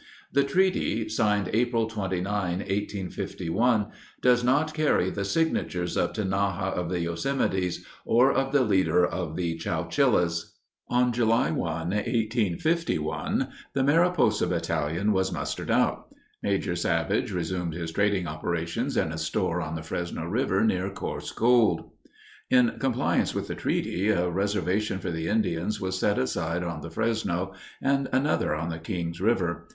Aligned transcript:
The 0.33 0.43
treaty, 0.43 1.07
signed 1.09 1.51
April 1.53 1.85
29, 1.85 2.23
1851, 2.25 3.85
does 4.23 4.43
not 4.43 4.73
carry 4.73 5.11
the 5.11 5.23
"signatures" 5.23 5.95
of 5.95 6.13
Tenaya 6.13 6.71
of 6.71 6.89
the 6.89 7.01
Yosemites 7.01 7.83
or 8.03 8.33
of 8.33 8.51
the 8.51 8.63
leader 8.63 9.05
of 9.05 9.35
the 9.35 9.59
Chowchillas. 9.59 10.53
On 10.89 11.11
July 11.13 11.51
1, 11.51 11.89
1851, 11.89 13.49
the 13.75 13.83
Mariposa 13.83 14.47
Battalion 14.47 15.13
was 15.13 15.31
mustered 15.31 15.69
out. 15.69 16.07
Major 16.41 16.75
Savage 16.75 17.31
resumed 17.31 17.75
his 17.75 17.91
trading 17.91 18.25
operations 18.25 18.97
in 18.97 19.11
a 19.11 19.19
store 19.19 19.61
on 19.61 19.75
the 19.75 19.83
Fresno 19.83 20.25
River 20.25 20.63
near 20.63 20.89
Coarse 20.89 21.31
Gold. 21.31 21.91
In 22.49 22.79
compliance 22.79 23.35
with 23.35 23.45
the 23.47 23.53
treaty, 23.53 24.09
a 24.09 24.27
reservation 24.27 24.97
for 24.97 25.11
the 25.11 25.27
Indians 25.27 25.79
was 25.79 25.95
set 25.99 26.17
aside 26.17 26.63
on 26.63 26.81
the 26.81 26.89
Fresno, 26.89 27.53
and 27.83 28.09
another 28.11 28.55
on 28.55 28.69
the 28.69 28.79
Kings 28.79 29.21
River. 29.21 29.67